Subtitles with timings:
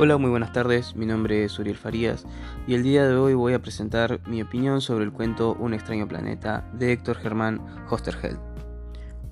[0.00, 2.24] Hola, muy buenas tardes, mi nombre es Uriel Farías
[2.68, 6.06] y el día de hoy voy a presentar mi opinión sobre el cuento Un extraño
[6.06, 8.38] planeta de Héctor Germán Hosterheld.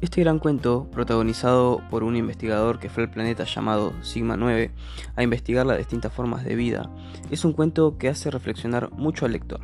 [0.00, 4.72] Este gran cuento, protagonizado por un investigador que fue al planeta llamado Sigma 9
[5.14, 6.90] a investigar las distintas formas de vida,
[7.30, 9.60] es un cuento que hace reflexionar mucho al lector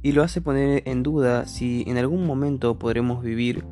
[0.00, 3.64] y lo hace poner en duda si en algún momento podremos vivir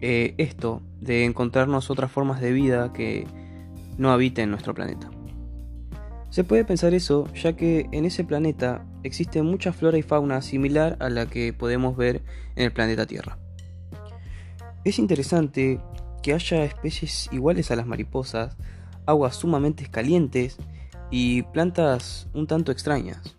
[0.00, 3.26] eh, esto de encontrarnos otras formas de vida que
[3.98, 5.10] no habiten nuestro planeta.
[6.30, 10.96] Se puede pensar eso, ya que en ese planeta existe mucha flora y fauna similar
[11.00, 12.22] a la que podemos ver
[12.54, 13.36] en el planeta Tierra.
[14.84, 15.80] Es interesante
[16.22, 18.56] que haya especies iguales a las mariposas,
[19.06, 20.56] aguas sumamente calientes
[21.10, 23.36] y plantas un tanto extrañas.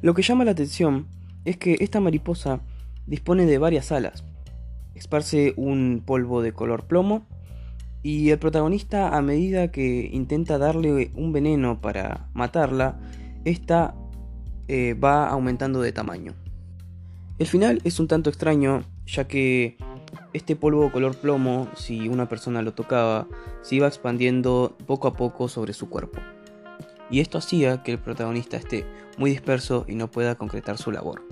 [0.00, 1.06] Lo que llama la atención
[1.44, 2.60] es que esta mariposa
[3.06, 4.24] dispone de varias alas,
[4.94, 7.26] esparce un polvo de color plomo
[8.04, 13.00] y el protagonista, a medida que intenta darle un veneno para matarla,
[13.46, 13.94] esta
[14.68, 16.34] eh, va aumentando de tamaño.
[17.38, 19.78] El final es un tanto extraño, ya que
[20.34, 23.26] este polvo color plomo, si una persona lo tocaba,
[23.62, 26.20] se iba expandiendo poco a poco sobre su cuerpo.
[27.10, 28.84] Y esto hacía que el protagonista esté
[29.16, 31.22] muy disperso y no pueda concretar su labor.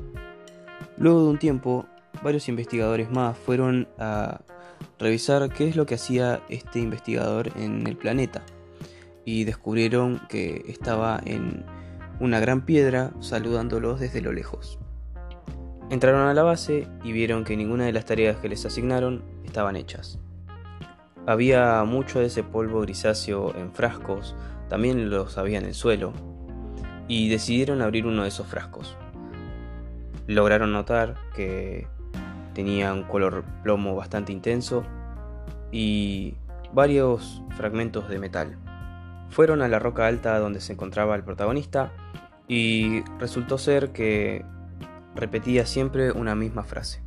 [0.97, 1.85] Luego de un tiempo,
[2.23, 4.41] varios investigadores más fueron a
[4.99, 8.43] revisar qué es lo que hacía este investigador en el planeta
[9.25, 11.65] y descubrieron que estaba en
[12.21, 14.79] una gran piedra saludándolos desde lo lejos.
[15.91, 19.77] Entraron a la base y vieron que ninguna de las tareas que les asignaron estaban
[19.77, 20.19] hechas.
[21.27, 24.35] Había mucho de ese polvo grisáceo en frascos,
[24.69, 26.13] también los había en el suelo,
[27.09, 28.97] y decidieron abrir uno de esos frascos.
[30.27, 31.87] Lograron notar que
[32.55, 34.85] tenía un color plomo bastante intenso
[35.71, 36.35] y
[36.73, 38.59] varios fragmentos de metal.
[39.31, 41.93] Fueron a la roca alta donde se encontraba el protagonista
[42.49, 44.45] y resultó ser que
[45.15, 47.03] repetía siempre una misma frase.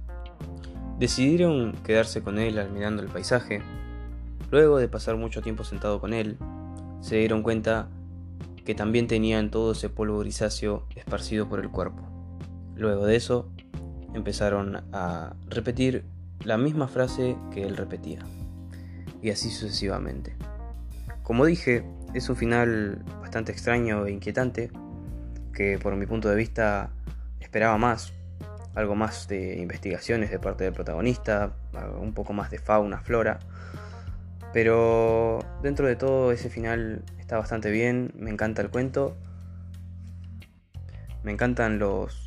[1.00, 3.62] Decidieron quedarse con él admirando el paisaje.
[4.50, 6.38] Luego de pasar mucho tiempo sentado con él,
[7.02, 7.90] se dieron cuenta
[8.64, 12.02] que también tenían todo ese polvo grisáceo esparcido por el cuerpo.
[12.76, 13.52] Luego de eso,
[14.16, 16.06] empezaron a repetir
[16.44, 18.20] la misma frase que él repetía.
[19.22, 20.36] Y así sucesivamente.
[21.24, 21.84] Como dije,
[22.14, 24.72] es un final bastante extraño e inquietante,
[25.54, 26.92] que por mi punto de vista
[27.40, 28.14] esperaba más,
[28.76, 31.54] algo más de investigaciones de parte del protagonista,
[32.00, 33.40] un poco más de fauna, flora.
[34.54, 39.18] Pero dentro de todo ese final está bastante bien, me encanta el cuento,
[41.24, 42.25] me encantan los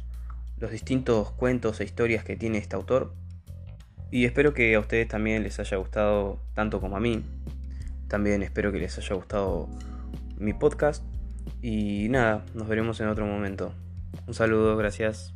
[0.60, 3.12] los distintos cuentos e historias que tiene este autor.
[4.10, 7.22] Y espero que a ustedes también les haya gustado tanto como a mí.
[8.08, 9.68] También espero que les haya gustado
[10.38, 11.04] mi podcast.
[11.62, 13.72] Y nada, nos veremos en otro momento.
[14.26, 15.34] Un saludo, gracias.